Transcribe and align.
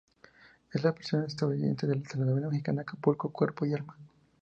Es 0.73 0.83
la 0.83 0.93
versión 0.93 1.23
estadounidense 1.25 1.85
de 1.85 1.93
la 1.97 2.01
telenovela 2.01 2.49
mexicana 2.49 2.81
Acapulco, 2.81 3.29
cuerpo 3.29 3.67
y 3.67 3.75
alma. 3.75 3.95